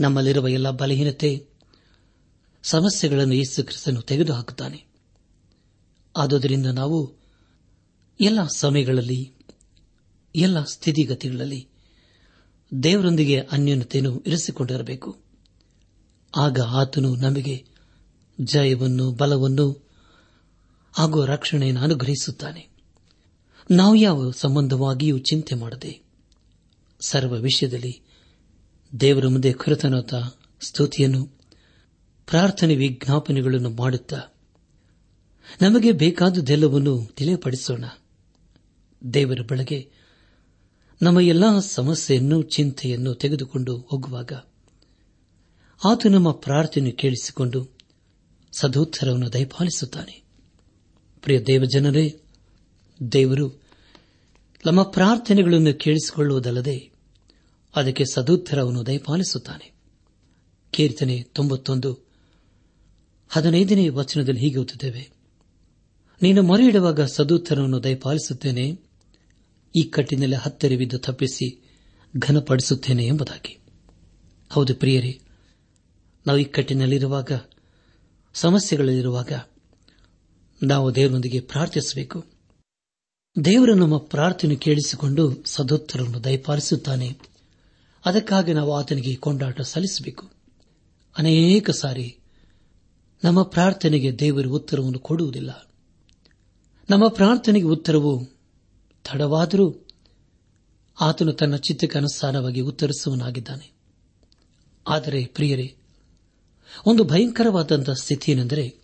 [0.00, 1.46] ನಮ್ಮಲ್ಲಿರುವ ಎಲ್ಲ ಬಲಹೀನತೆ,
[2.62, 4.84] ಸಮಸ್ಯೆಗಳನ್ನು ಯೇಸು ಕ್ರಿಸ್ತನು ತೆಗೆದುಹಾಕುತ್ತಾನೆ.
[6.16, 7.16] ಆದುದರಿಂದ ನಾವು
[8.20, 9.32] ಎಲ್ಲ ಸಮಯಗಳಲ್ಲಿ,
[10.36, 11.68] ಎಲ್ಲ ಸ್ಥಿತಿಗತಿಗಳಲ್ಲಿ
[12.82, 15.18] ದೇವರೊಂದಿಗೆ ಅನ್ಯೋನ್ಯತೆಯನ್ನು ಇರಿಸಿಕೊಂಡಿರಬೇಕು.
[16.36, 17.64] ಆಗ ಆತನು ನಮಗೆ
[18.40, 19.88] ಜಯವನ್ನು, ಬಲವನ್ನು
[20.92, 22.69] ಹಾಗೂ ರಕ್ಷಣೆಯನ್ನು ಅನುಗ್ರಹಿಸುತ್ತಾನೆ.
[23.70, 26.00] ನಾವು ಯಾವ ಸಂಬಂಧವಾಗಿಯೂ ಚಿಂತೆ ಮಾಡದೆ?
[27.00, 28.00] ಸರ್ವ ವಿಷಯದಲ್ಲಿ
[29.00, 31.26] ದೇವರ ಮುಂದೆ ಕೃತನಾದ ಸ್ತುತಿಯನ್ನು,
[32.26, 34.20] ಪ್ರಾರ್ಥನೆ ವಿಜ್ಞಾಪನೆಗಳನ್ನು ಮಾಡುತ್ತಾ,
[35.62, 37.84] ನಮಗೆ ಬೇಕಾದುದೆಲ್ಲವನ್ನು ತಿಳಿಯಪಡಿಸೋಣ
[39.14, 39.90] ದೇವರ ಬಳಗೆ
[41.02, 44.32] ನಮ್ಮ ಎಲ್ಲಾ ಸಮಸ್ಯೆಯನ್ನು, ಚಿಂತೆಯನ್ನು ತೆಗೆದುಕೊಂಡು ಹೋಗುವಾಗ
[45.84, 47.68] ಆತ ನಮ್ಮ ಪ್ರಾರ್ಥನೆ ಕೇಳಿಸಿಕೊಂಡು
[48.52, 50.22] ಸದೋತ್ತರವನ್ನು ದಯಪಾಲಿಸುತ್ತಾನೆ.
[51.22, 52.20] ಪ್ರಿಯ ದೇವಜನರೇ,
[53.12, 53.59] ದೇವರು
[54.66, 56.90] ನಮ್ಮ ಪ್ರಾರ್ಥನೆಗಳನ್ನು ಕೇಳಿಸಿಕೊಳ್ಳುವುದಲ್ಲದೆ
[57.76, 59.72] ಅದಕ್ಕೆ ಸದುತ್ತರವನ್ನು ದಯಪಾಲಿಸುತ್ತಾನೆ.
[60.70, 61.98] ಕೀರ್ತನೆ ತೊಂಬತ್ತೊಂದು,
[63.28, 65.10] ಹದಿನೈದನೇ ವಚನದಲ್ಲಿ ಹೀಗೆ ಓದುತ್ತೇವೆ.
[66.22, 68.78] ನೀನು ಮೊರೆಯಿಡುವಾಗ ಸದುತ್ತರವನ್ನು ದಯಪಾಲಿಸುತ್ತೇನೆ,
[69.76, 71.68] ಈ ಕಟ್ಟಿನಲ್ಲಿ ಹತ್ತಿರವಿದ್ದು ತಪ್ಪಿಸಿ
[72.18, 73.58] ಘನಪಡಿಸುತ್ತೇನೆ ಎಂಬುದಾಗಿ.
[74.50, 75.20] ಹೌದು ಪ್ರಿಯರೇ,
[76.26, 77.32] ನಾವು ಇಕ್ಕಟ್ಟಿನಲ್ಲಿರುವಾಗ ಕಟ್ಟಿನಲ್ಲಿರುವಾಗ,
[78.34, 79.32] ಸಮಸ್ಯೆಗಳಲ್ಲಿರುವಾಗ
[80.62, 82.39] ನಾವು ದೇವರೊಂದಿಗೆ ಪ್ರಾರ್ಥಿಸಬೇಕು.
[83.44, 87.18] ದೇವರು ನಮ್ಮ ಪ್ರಾರ್ಥನೆ ಕೇಳಿಸಿಕೊಂಡು ಸದೋತ್ತರನ್ನು ದಯಪಾಲಿಸುತ್ತಾನೆ.
[88.04, 90.30] ಅದಕ್ಕಾಗಿ ನಾವು ಆತನಿಗೆ ಕೊಂಡಾಟ ಸಲ್ಲಿಸಬೇಕು.
[91.18, 92.18] ಅನೇಕ ಸಾರಿ
[93.24, 95.68] ನಮ್ಮ ಪ್ರಾರ್ಥನೆಗೆ ದೇವರು ಉತ್ತರವನ್ನು ಕೊಡುವುದಿಲ್ಲ.
[96.90, 98.24] ನಮ್ಮ ಪ್ರಾರ್ಥನೆಗೆ ಉತ್ತರವು
[99.04, 99.74] ತಡವಾದರೂ
[101.00, 103.72] ಆತನು ತನ್ನ ಚಿತ್ತಕ್ಕನುಸಾರವಾಗಿ ಉತ್ತರಿಸುವನಾಗಿದ್ದಾನೆ
[104.88, 105.76] ಆದರೆ ಪ್ರಿಯರೇ,
[106.86, 108.74] ಒಂದು ಭಯಂಕರವಾದಂತಹ ಸ್ಥಿತಿಯೇನೆಂದರೆ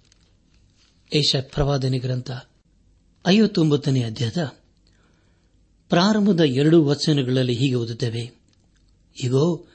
[1.12, 2.30] ಏಷ ಪ್ರವಾದನೆ ಗ್ರಂಥ
[3.26, 4.44] ಐವತ್ತೊಂಬತ್ತನೇ ಅಧ್ಯಾಯದ
[5.88, 8.32] ಪ್ರಾರಂಭದ ಎರಡು ವಚನಗಳಲ್ಲಿ ಹೀಗೆ ಓದುತ್ತೇವೆ.
[9.22, 9.66] ಇಗೋ,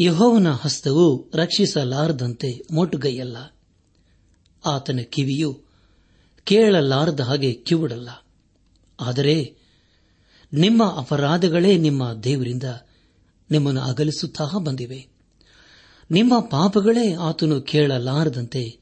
[0.00, 3.36] ಯಹೋವನ ಹಸ್ತವು ರಕ್ಷಿಸಲಾರದಂತೆ ಮೋಟುಗೈಯಲ್ಲ.
[4.66, 5.62] ಆತನ ಕಿವಿಯು
[6.44, 8.08] ಕೇಳಲಾರದ ಹಾಗೆ ಕಿವುಡಲ್ಲ.
[9.00, 9.56] ಆದರೆ
[10.52, 12.64] ನಿಮ್ಮ ಅಪರಾಧಗಳೇ ನಿಮ್ಮ ದೇವರಿಂದ
[13.50, 15.08] ನಿಮ್ಮನ್ನು ಅಗಲಿಸುತ್ತಾ ಬಂದಿವೆ.
[16.10, 18.78] ನಿಮ್ಮ ಪಾಪಗಳೇ ಆತನು ಕೇಳಲಾರದಂತೆ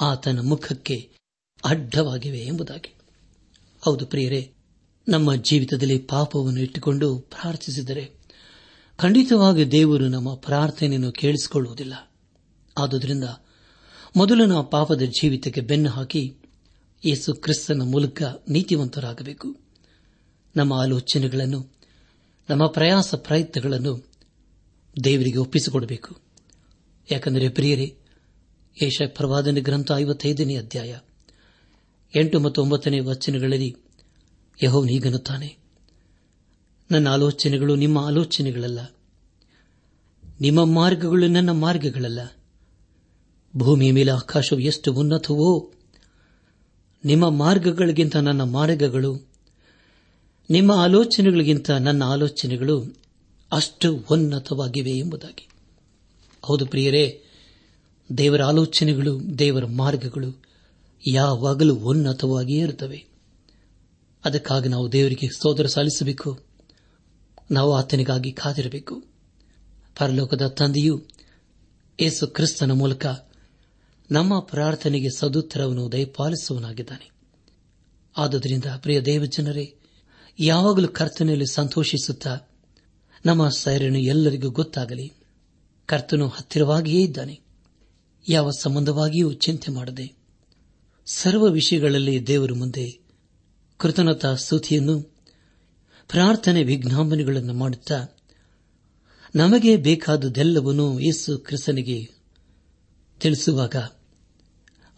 [0.00, 1.16] ಆತನ ಮುಖಕ್ಕೆ
[1.64, 2.94] ಅಡ್ಡವಾಗಿವೆ ಎಂಬುದಾಗಿ.
[3.84, 4.52] ಹೌದು ಪ್ರಿಯರೇ,
[5.08, 8.12] ನಮ್ಮ ಜೀವಿತದಲ್ಲಿ ಪಾಪವನ್ನು ಇಟ್ಟುಕೊಂಡು ಪ್ರಾರ್ಥಿಸಿದರೆ
[8.96, 12.12] ಖಂಡಿತವಾಗಿ ದೇವರು ನಮ್ಮ ಪ್ರಾರ್ಥನೆಯನ್ನು ಕೇಳಿಸಿಕೊಳ್ಳುವುದಿಲ್ಲ.
[12.78, 13.24] ಆದುದರಿಂದ
[14.16, 16.36] ಮೊದಲು ನಾವು ಪಾಪದ ಜೀವಿತಕ್ಕೆ ಬೆನ್ನು ಹಾಕಿ
[17.04, 19.56] ಯೇಸು ಕ್ರಿಸ್ತನ ಮೂಲಕ ನೀತಿವಂತರಾಗಬೇಕು.
[20.56, 21.72] ನಮ್ಮ ಆಲೋಚನೆಗಳನ್ನು,
[22.50, 24.08] ನಮ್ಮ ಪ್ರಯಾಸ ಪ್ರಯತ್ನಗಳನ್ನು
[25.04, 26.20] ದೇವರಿಗೆ ಒಪ್ಪಿಸಿಕೊಡಬೇಕು.
[27.10, 27.96] ಯಾಕೆಂದರೆ ಪ್ರಿಯರೇ
[28.82, 30.98] ಏಷ ಪ್ರವಾದನೆ ಗ್ರಂಥ ಐವತ್ತೈದನೇ ಅಧ್ಯಾಯ
[32.14, 33.76] ಎಂಟು ಮತ್ತು ಒಂಬತ್ತನೇ ವಚನಗಳಲ್ಲಿ
[34.62, 35.56] ಯಹೋವನೀಗನ್ನುತ್ತಾನೆ
[36.90, 38.78] ನನ್ನ ಆಲೋಚನೆಗಳು ನಿಮ್ಮ ಆಲೋಚನೆಗಳಲ್ಲ.
[40.40, 42.20] ನಿಮ್ಮ ಮಾರ್ಗಗಳು ನನ್ನ ಮಾರ್ಗಗಳಲ್ಲ.
[43.56, 45.72] ಭೂಮಿಯ ಮೇಲೆ ಆಕಾಶವು ಎಷ್ಟು ಉನ್ನತವೋ,
[47.04, 49.28] ನಿಮ್ಮ ಮಾರ್ಗಗಳಿಗಿಂತ ನನ್ನ ಮಾರ್ಗಗಳು,
[50.50, 52.96] ನಿಮ್ಮ ಆಲೋಚನೆಗಳಿಗಿಂತ ನನ್ನ ಆಲೋಚನೆಗಳು
[53.52, 55.48] ಅಷ್ಟು ಉನ್ನತವಾಗಿವೆ ಎಂಬುದಾಗಿ.
[56.42, 57.22] ಹೌದು ಪ್ರಿಯರೇ,
[58.18, 60.45] ದೇವರ ಆಲೋಚನೆಗಳು ದೇವರ ಮಾರ್ಗಗಳು.
[61.06, 63.06] ಯಾವಾಗಲೂ ಉನ್ನತವಾಗಿಯೇ ಇರುತ್ತವೆ.
[64.24, 66.40] ಅದಕ್ಕಾಗಿ ನಾವು ದೇವರಿಗೆ ಸೋದರ ಸಾಲಿಸಬೇಕು
[67.50, 69.04] ನಾವು ಆತನಿಗಾಗಿ ಕಾದಿರಬೇಕು.
[69.98, 71.04] ಪರಲೋಕದ ತಂದೆಯು
[72.00, 73.06] ಯೇಸು ಕ್ರಿಸ್ತನ ಮೂಲಕ
[74.10, 77.10] ನಮ್ಮ ಪ್ರಾರ್ಥನೆಗೆ ಸದುತ್ತರವನ್ನು ದಯಪಾಲಿಸುವನಾಗಿದ್ದಾನೆ
[78.16, 79.74] ಆದುದರಿಂದ ಪ್ರಿಯ ದೇವಜನರೇ,
[80.40, 82.38] ಯಾವಾಗಲೂ ಕರ್ತನೆಯಲ್ಲಿ ಸಂತೋಷಿಸುತ್ತಾ
[83.26, 85.12] ನಮ್ಮ ಸೈರಣೆ ಎಲ್ಲರಿಗೂ ಗೊತ್ತಾಗಲಿ.
[85.86, 87.40] ಕರ್ತನು ಹತ್ತಿರವಾಗಿಯೇ ಇದ್ದಾನೆ.
[88.28, 90.15] ಯಾವ ಸಂಬಂಧವಾಗಿಯೂ ಚಿಂತೆ ಮಾಡದೆ.
[91.06, 92.98] ಸರ್ವ ವಿಷಯಗಳಲ್ಲಿ ದೇವರ ಮುಂದೆ
[93.76, 95.00] ಕೃತಜ್ಞತಾ ಸ್ತುತಿಯನ್ನು,
[96.08, 98.06] ಪ್ರಾರ್ಥನೆ ವಿಜ್ಞಾಪನೆಗಳನ್ನು ಮಾಡುತ್ತಾ
[99.34, 102.10] ನಮಗೆ ಬೇಕಾದುದೆಲ್ಲವನ್ನೂ ಯೇಸು ಕ್ರಿಸ್ತನಿಗೆ
[103.20, 103.76] ತಿಳಿಸುವಾಗ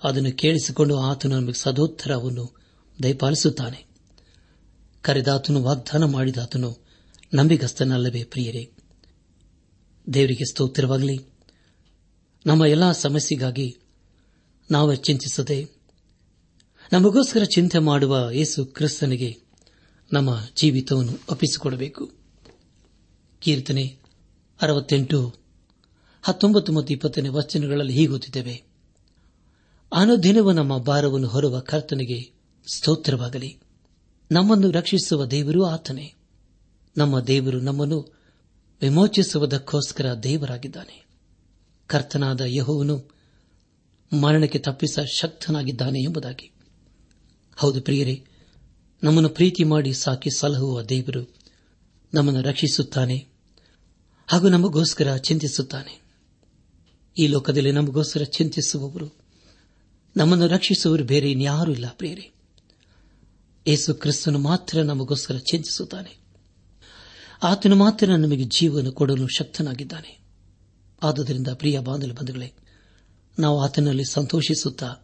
[0.03, 2.57] ಅದನ್ನು ಕೇಳಿಸಿಕೊಂಡು ಆತನು ನಮಗೆ ಸದೋತ್ತರವನ್ನು
[3.03, 3.87] ದಯಪಾಲಿಸುತ್ತಾನೆ.
[5.03, 6.79] ಕರೆದಾತನು ವಾಗ್ದಾನ ಮಾಡಿದಾತನು
[7.35, 8.71] ನಂಬಿಗಸ್ತನಲ್ಲವೇ ಪ್ರಿಯರೇ.
[10.15, 11.19] ದೇವರಿಗೆ ಸ್ತೋತ್ರವಾಗಲಿ.
[12.47, 13.77] ನಮ್ಮ ಎಲ್ಲಾ ಸಮಸ್ಯೆಗಾಗಿ
[14.71, 15.78] ನಾವು ಚಿಂತಿಸದೆ
[16.93, 19.41] ನಮಗೋಸ್ಕರ ಚಿಂತೆ ಮಾಡುವ ಯೇಸು ಕ್ರಿಸ್ತನಿಗೆ
[20.13, 22.11] ನಮ್ಮ ಜೀವಿತವನ್ನು ಒಪ್ಪಿಸಿಕೊಡಬೇಕು.
[23.41, 23.99] ಕೀರ್ತನೆ
[24.63, 25.35] ಅರವತ್ತೆಂಟು,
[26.23, 28.63] ಹತ್ತೊಂಬತ್ತು ಮತ್ತು ಇಪ್ಪತ್ತನೇ ವಚನಗಳಲ್ಲಿ ಹೀಗುತ್ತಿದ್ದೇವೆ
[29.93, 32.33] ಅನುದಿನವೂ ನಮ್ಮ ಭಾರವನ್ನು ಹೊರುವ ಕರ್ತನಿಗೆ
[32.75, 33.61] ಸ್ತೋತ್ರವಾಗಲಿ.
[34.33, 36.15] ನಮ್ಮನ್ನು ರಕ್ಷಿಸುವ ದೇವರು ಆತನೇ.
[36.97, 38.15] ನಮ್ಮ ದೇವರು ನಮ್ಮನ್ನು
[38.83, 41.07] ವಿಮೋಚಿಸುವುದಕ್ಕೋಸ್ಕರ ದೇವರಾಗಿದ್ದಾನೆ.
[41.87, 43.11] ಕರ್ತನಾದ ಯಹೋವನು
[44.21, 46.51] ಮರಣಕ್ಕೆ ತಪ್ಪಿಸ ಶಕ್ತನಾಗಿದ್ದಾನೆ ಎಂಬುದಾಗಿ.
[47.59, 48.25] ಹೌದು ಪ್ರಿಯರೇ,
[49.03, 51.35] ನಮ್ಮನ್ನು ಪ್ರೀತಿ ಮಾಡಿ ಸಾಕಿ ಸಲಹುವ ದೇವರು
[52.15, 53.27] ನಮ್ಮನ್ನು ರಕ್ಷಿಸುತ್ತಾನೆ
[54.27, 56.03] ಹಾಗೂ ನಮಗೋಸ್ಕರ ಚಿಂತಿಸುತ್ತಾನೆ.
[57.19, 59.17] ಈ ಲೋಕದಲ್ಲಿ ನಮಗೋಸ್ಕರ ಚಿಂತಿಸುವವರು,
[60.17, 62.31] ನಮ್ಮನ್ನು ರಕ್ಷಿಸುವವರು ಬೇರೆ ಇನ್ಯಾರೂ ಇಲ್ಲ ಪ್ರಿಯರೇ.
[63.67, 66.19] ಯೇಸು ಕ್ರಿಸ್ತನು ಮಾತ್ರ ನಮಗೋಸ್ಕರ ಚಿಂತಿಸುತ್ತಾನೆ.
[67.43, 70.21] ಆತನು ಮಾತ್ರ ನಮಗೆ ಜೀವನ ಕೊಡಲು ಶಕ್ತನಾಗಿದ್ದಾನೆ.
[71.03, 72.53] ಆದುದರಿಂದ ಪ್ರಿಯ ಬಾಂಧವ ಬಂಧುಗಳೇ
[73.39, 74.97] ನಾವು ಆತನಲ್ಲಿ ಸಂತೋಷಿಸುತ್ತಾ,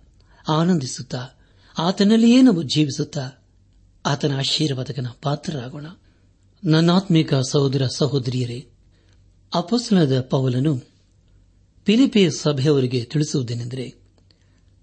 [0.48, 1.33] ಆನಂದಿಸುತ್ತಾ
[1.78, 3.30] ಆತನಲ್ಲಿಯೇ ನಾವು ಜೀವಿಸುತ್ತಾ
[4.06, 5.86] ಆತನ ಆಶೀರ್ವಾದಕನ ಪಾತ್ರರಾಗೋಣ.
[6.64, 8.66] ನನ್ನಾತ್ಮಿಕ ಸಹೋದರ ಸಹೋದರಿಯರೇ
[9.54, 10.82] ಅಪಸ್ನದ ಪೌಲನು
[11.84, 13.94] ಪಿಲಿಪಿ ಸಭೆಯವರಿಗೆ ತಿಳಿಸುವುದೇನೆಂದರೆ,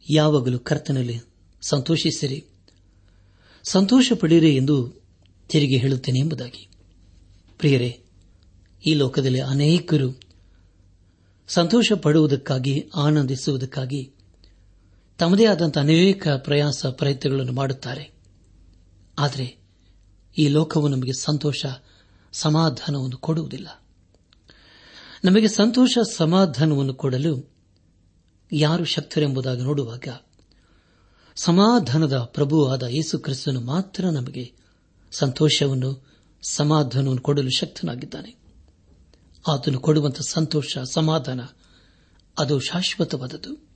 [0.09, 1.19] ಯಾವಾಗಲೂ ಕರ್ತನಲ್ಲಿ
[1.61, 2.45] ಸಂತೋಷಿಸಿರಿ
[3.63, 5.01] ಸಂತೋಷ ಪಡಿರಿ ಎಂದು
[5.49, 6.69] ತಿರುಗಿ ಹೇಳುತ್ತೇನೆ ಎಂಬುದಾಗಿ.
[7.57, 8.03] ಪ್ರಿಯರೇ,
[8.85, 10.19] ಈ ಲೋಕದಲ್ಲಿ ಅನೇಕರು
[11.47, 14.13] ಸಂತೋಷ ಪಡುವುದಕ್ಕಾಗಿ ಆನಂದಿಸುವುದಕ್ಕಾಗಿ
[15.21, 18.11] ತಮ್ಮದೇ ಆದಂತಹ ಅನೇಕ ಪ್ರಯಾಸ ಪ್ರಯತ್ನಗಳನ್ನು ಮಾಡುತ್ತಾರೆ.
[19.19, 19.57] ಆದರೆ
[20.37, 21.65] ಈ ಲೋಕವು ನಮಗೆ ಸಂತೋಷ,
[22.33, 23.83] ಸಮಾಧಾನವನ್ನು ಕೊಡುವುದಿಲ್ಲ.
[25.25, 27.53] ನಮಗೆ ಸಂತೋಷ, ಸಮಾಧಾನವನ್ನು ಕೊಡಲು
[28.51, 30.07] ಯಾರು ಶಕ್ತರೆಂಬುದಾಗಿ ನೋಡುವಾಗ
[31.35, 34.53] ಸಮಾಧಾನದ ಪ್ರಭುವಾದ ಯೇಸು ಕ್ರಿಸ್ತನು ಮಾತ್ರ ನಮಗೆ
[35.11, 36.07] ಸಂತೋಷವನ್ನು,
[36.49, 38.35] ಸಮಾಧಾನವನ್ನು ಕೊಡಲು ಶಕ್ತನಾಗಿದ್ದಾನೆ.
[39.47, 41.41] ಆತನು ಕೊಡುವಂತಹ ಸಂತೋಷ, ಸಮಾಧಾನ
[42.39, 43.70] ಅದು ಶಾಶ್ವತವಾದದ್ದು.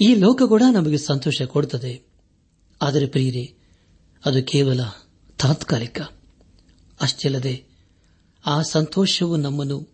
[0.00, 2.02] ಈ ಲೋಕ ಕೂಡ ನಮಗೆ ಸಂತೋಷ ಕೊಡುತ್ತದೆ.
[2.82, 3.54] ಆದರೆ ಪ್ರಿಯರೇ,
[4.24, 4.80] ಅದು ಕೇವಲ
[5.38, 6.00] ತಾತ್ಕಾಲಿಕ.
[7.00, 7.64] ಅಷ್ಟಲ್ಲದೆ
[8.46, 9.88] ಆ ಸಂತೋಷವು ನಮ್ಮನ್ನು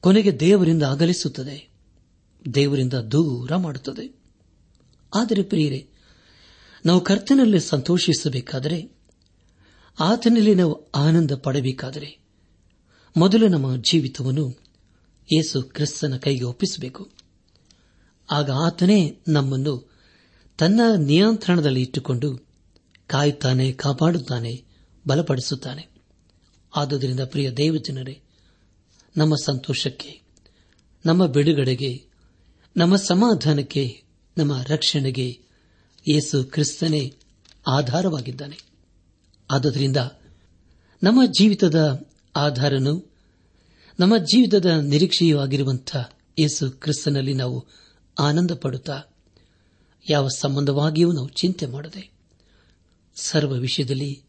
[0.00, 1.68] ಕೊನೆಗೆ ದೇವರಿಂದ ಅಗಲಿಸುತ್ತದೆ.
[2.54, 4.20] ದೇವರಿಂದ ದೂರ ಮಾಡುತ್ತದೆ.
[5.14, 5.88] ಆದರೆ ಪ್ರಿಯರೇ,
[6.86, 8.92] ನಾವು ಕರ್ತನಲ್ಲಿ ಸಂತೋಷಿಸಬೇಕಾದರೆ,
[10.00, 12.18] ಆತನಲ್ಲಿ ನಾವು ಆನಂದ ಪಡಬೇಕಾದರೆ,
[13.16, 14.50] ಮೊದಲು ನಮ್ಮ ಜೀವಿತವನ್ನು
[15.32, 17.25] ಯೇಸು ಕ್ರಿಸ್ತನ ಕೈಗೆ ಒಪ್ಪಿಸಬೇಕು.
[18.30, 19.90] ಆಗ ಆತನೇ ನಮ್ಮನ್ನು
[20.58, 22.46] ತನ್ನ ನಿಯಂತ್ರಣದಲ್ಲಿ ಇಟ್ಟುಕೊಂಡು
[23.06, 24.64] ಕಾಯುತ್ತಾನೆ, ಕಾಪಾಡುತ್ತಾನೆ,
[25.06, 25.88] ಬಲಪಡಿಸುತ್ತಾನೆ.
[26.76, 28.20] ಆದುದರಿಂದ ಪ್ರಿಯ ದೇವಜನರೇ,
[29.16, 30.20] ನಮ್ಮ ಸಂತೋಷಕ್ಕೆ,
[31.06, 32.04] ನಮ್ಮ ಬಿಡುಗಡೆಗೆ,
[32.76, 34.02] ನಮ್ಮ ಸಮಾಧಾನಕ್ಕೆ,
[34.38, 35.38] ನಮ್ಮ ರಕ್ಷಣೆಗೆ
[36.08, 37.14] ಯೇಸು ಕ್ರಿಸ್ತನೇ
[37.68, 38.58] ಆಧಾರವಾಗಿದ್ದಾನೆ.
[39.50, 39.96] ಆದುದರಿಂದ
[41.02, 43.14] ನಮ್ಮ ಜೀವಿತದ ಆಧಾರನು,
[44.00, 47.66] ನಮ್ಮ ಜೀವಿತದ ನಿರೀಕ್ಷೆಯೂ ಆಗಿರುವಂತಹ ಯೇಸು ಕ್ರಿಸ್ತನಲ್ಲಿ ನಾವು
[48.18, 49.02] ಆನಂದ ಪಡುತ್ತಾ
[50.08, 52.10] ಯಾವ ಸಂಬಂಧವಾಗಿಯೂ ನಾವು ಚಿಂತೆ ಮಾಡದೆ.
[53.16, 54.22] ಸರ್ವ ವಿಷಯದಲ್ಲಿ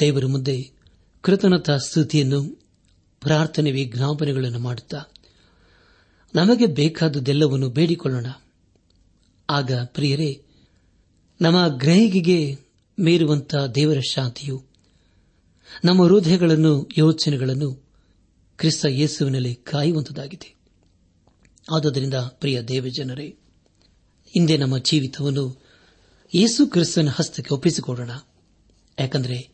[0.00, 0.70] ದೇವರ ಮುಂದೆ
[1.20, 2.60] ಕೃತಜ್ಞತಾ ಸ್ತುತಿಯನ್ನು,
[3.20, 5.02] ಪ್ರಾರ್ಥನೆ ವಿಜ್ಞಾಪನೆಗಳನ್ನು ಮಾಡುತ್ತಾ,
[6.34, 8.26] ನಮಗೆ ಬೇಕಾದುದೆಲ್ಲವನ್ನು ಬೇಡಿಕೊಳ್ಳೋಣ.
[9.50, 10.42] ಆಗ ಪ್ರಿಯರೇ,
[11.40, 12.58] ನಮ್ಮ ಗ್ರಹಿಕೆಗೆ
[12.98, 14.64] ಮೀರುವಂತಹ ದೇವರ ಶಾಂತಿಯು,
[15.84, 17.88] ನಮ್ಮ ಹೃದಯಗಳನ್ನು ಯೋಚನೆಗಳನ್ನು
[18.56, 20.57] ಕ್ರಿಸ್ತ ಯೇಸುವಿನಲ್ಲಿ ಕಾಯುವಂತದಾಗಿದೆ
[21.70, 23.36] ಆದುದರಿಂದ, ಪ್ರಿಯ ದೇವಜನರೇ,
[24.26, 25.62] ಹಿಂದೆ ನಮ್ಮ ಜೀವಿತವನ್ನು
[26.34, 28.10] ಯೇಸು ಕ್ರಿಸ್ತನ ಹಸ್ತಕ್ಕೆ ಒಪ್ಪಿಸಿಕೊಡೋಣ
[28.98, 29.50] ಯಾಕಂದರೆ,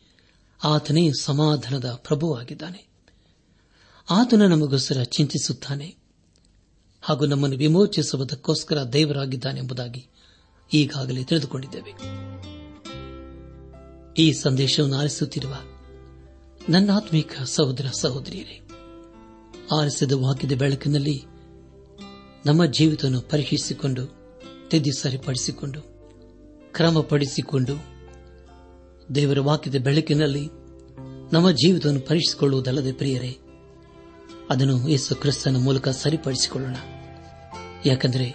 [0.64, 2.87] ಆತನೇ ಸಮಾಧಾನದ ಪ್ರಭುವಾಗಿದ್ದಾನೆ.
[4.11, 5.96] ಆತನ ನಮಗೋಸ್ಕರ ಚಿಂತಿಸುತ್ತಾನೆ.
[7.03, 10.07] ಹಾಗೂ ನಮ್ಮನ್ನು ವಿಮೋಚಿಸುವುದಕ್ಕೋಸ್ಕರ ದೇವರಾಗಿದ್ದಾನೆ ಎಂಬುದಾಗಿ
[10.72, 12.24] ಈಗಾಗಲೇ ತಿಳಿದುಕೊಂಡಿದ್ದೇವೆ.
[14.18, 15.57] ಈ ಸಂದೇಶವನ್ನು ಆಲಿಸುತ್ತಿರುವ
[16.68, 18.61] ನನ್ನ ಆತ್ಮೀಕ ಸಹೋದರ ಸಹೋದರಿಯರೇ
[19.81, 21.34] ಆರಿಸಿದ ವಾಕ್ಯದ ಬೆಳಕಿನಲ್ಲಿ
[22.46, 24.24] ನಮ್ಮ ಜೀವಿತವನ್ನು ಪರೀಕ್ಷಿಸಿಕೊಂಡು
[24.68, 25.80] ತಿದ್ದಿ ಸರಿಪಡಿಸಿಕೊಂಡು,
[26.72, 27.74] ಕ್ರಮಪಡಿಸಿಕೊಂಡು,
[29.14, 30.48] ದೇವರ ವಾಕ್ಯದ ಬೆಳಕಿನಲ್ಲಿ
[31.33, 33.38] ನಮ್ಮ ಜೀವಿತವನ್ನು ಪರೀಕ್ಷಿಸಿಕೊಳ್ಳುವುದಲ್ಲದೆ ಪ್ರಿಯರೇ,
[34.50, 36.76] ಅದನ್ನು ಯೇಸು ಕ್ರಿಸ್ತನ ಮೂಲಕ ಸರಿಪಡಿಸಿಕೊಳ್ಳೋಣ.
[37.87, 38.35] ಯಾಕಂದರೆ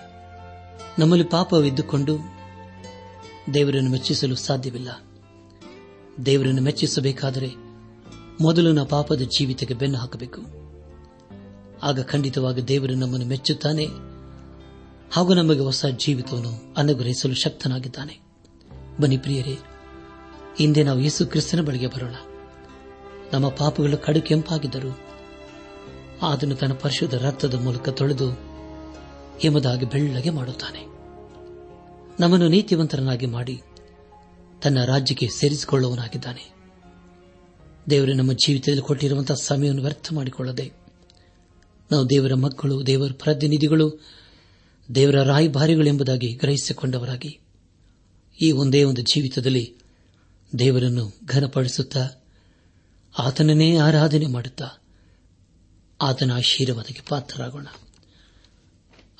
[1.00, 2.18] ನಮ್ಮಲ್ಲಿ ಪಾಪವಿದ್ದುಕೊಂಡು
[3.54, 4.90] ದೇವರನ್ನು ಮೆಚ್ಚಿಸಲು ಸಾಧ್ಯವಿಲ್ಲ.
[6.26, 7.50] ದೇವರನ್ನು ಮೆಚ್ಚಿಸಬೇಕಾದರೆ
[8.42, 10.59] ಮೊದಲು ನಮ್ಮ ಪಾಪದ ಜೀವಿತಕ್ಕೆ ಬೆನ್ನು ಹಾಕಬೇಕು.
[11.84, 13.86] ಆಗ ಖಂಡಿತವಾಗಿ ದೇವರು ನಮ್ಮನ್ನು ಮೆಚ್ಚುತ್ತಾನೆ
[15.12, 18.20] ಹಾಗೂ ನಮಗೆ ಹೊಸ ಜೀವಿತವನ್ನು ಅನುಗ್ರಹಿಸಲು ಶಕ್ತನಾಗಿದ್ದಾನೆ.
[19.02, 19.58] ಬನ್ನಿ ಪ್ರಿಯರೇ,
[20.58, 22.16] ಹಿಂದೆ ನಾವು ಯೇಸು ಕ್ರಿಸ್ತನ ಬಳಿಗೆ ಬರೋಣ.
[23.34, 25.00] ನಮ್ಮ ಪಾಪಗಳು ಕಡು ಕೆಂಪಾಗಿದ್ದರು
[26.28, 28.32] ಅದನ್ನು ತನ್ನ ಪರಿಶುದ್ಧ ರಕ್ತದ ಮೂಲಕ ತೊಳೆದು
[29.44, 30.80] ಎಂಬುದಾಗಿ ಬೆಳ್ಳಗೆ ಮಾಡುತ್ತಾನೆ.
[32.20, 33.62] ನಮ್ಮನ್ನು ನೀತಿವಂತರನಾಗಿ ಮಾಡಿ
[34.64, 36.52] ತನ್ನ ರಾಜ್ಯಕ್ಕೆ ಸೇರಿಸಿಕೊಳ್ಳುವನಾಗಿದ್ದಾನೆ
[37.90, 40.79] ದೇವರು, ನಮ್ಮ ಜೀವಿತದಲ್ಲಿ ಕೊಟ್ಟಿರುವಂತಹ ಸಮಯವನ್ನು ವ್ಯರ್ಥ ಮಾಡಿಕೊಳ್ಳದೆ
[41.92, 44.06] ನಾವು ದೇವರ ಮಕ್ಕಳು, ದೇವರ ಪ್ರತಿನಿಧಿಗಳು,
[44.96, 47.40] ದೇವರ ರಾಯಭಾರಿಗಳೆಂಬುದಾಗಿ ಗ್ರಹಿಸಿಕೊಂಡವರಾಗಿ.
[48.42, 49.74] ಈ ಒಂದೇ ಒಂದು ಜೀವಿತದಲ್ಲಿ
[50.60, 52.10] ದೇವರನ್ನು ಘನಪಡಿಸುತ್ತಾ,
[53.20, 54.68] ಆತನನ್ನೇ ಆರಾಧನೆ ಮಾಡುತ್ತಾ,
[56.02, 57.68] ಆತನ ಆಶೀರ್ವಾದಕ್ಕೆ ಪಾತ್ರರಾಗೋಣ.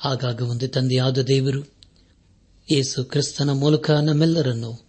[0.04, 1.60] ಆಗಾಗ ಒಂದು ತಂದೆಯಾದ ದೇವರು
[2.72, 4.88] ಯೇಸು ಕ್ರಿಸ್ತನ ಮೂಲಕ ನಮ್ಮೆಲ್ಲರನ್ನು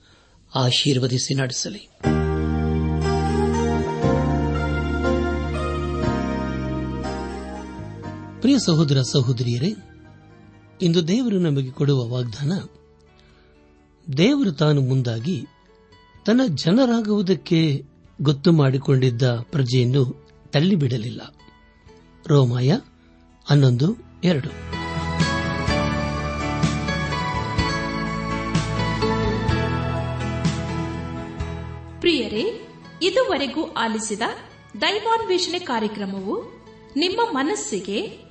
[0.55, 1.89] ಆಶೀರ್ವದಿಸಿ ನಡೆಸಲಿ.
[8.41, 9.75] ಪ್ರಿಯ ಸಹೋದರ ಸಹೋದರಿಯರೇ,
[10.81, 12.51] ಇಂದು ದೇವರು ನಮಗೆ ಕೊಡುವ ವಾಗ್ದಾನ,
[14.17, 15.45] ದೇವರು ತಾನು ಮುಂದಾಗಿ
[16.25, 17.83] ತನ್ನ ಜನರಾಗುವುದಕ್ಕೆ
[18.21, 21.35] ಗೊತ್ತು ಮಾಡಿಕೊಂಡಿದ್ದ ಪ್ರಜೆಯನ್ನು ತಳ್ಳಿಬಿಡಲಿಲ್ಲ.
[22.27, 22.77] ರೋಮಾಯ
[23.45, 24.49] ಹನ್ನೊಂದು, ಎರಡು.
[32.01, 32.67] ಪ್ರಿಯರೇ,
[33.01, 34.21] ಇದುವರೆಗೂ ಆಲಿಸಿದ
[34.81, 36.61] ದೈವಾನ್ವೇಷಣೆ ಕಾರ್ಯಕ್ರಮವು
[36.95, 38.30] ನಿಮ್ಮ ಮನಸ್ಸಿಗೆ